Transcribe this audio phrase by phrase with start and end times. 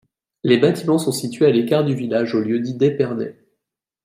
[0.43, 3.35] Les bâtiments sont situés à l'écart du village au lieu-dit d'Espernai.